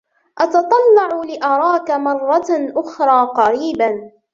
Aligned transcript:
أتطلع 0.39 1.21
لأراكَ 1.25 1.91
مرةً 1.91 2.47
أخرى 2.75 3.25
قريباً. 3.27 4.11